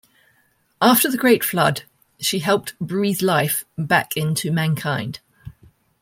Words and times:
After 0.81 1.11
the 1.11 1.17
Great 1.19 1.43
Flood, 1.43 1.83
she 2.19 2.39
helped 2.39 2.73
"breathe 2.79 3.21
life" 3.21 3.65
back 3.77 4.17
into 4.17 4.51
mankind. 4.51 5.19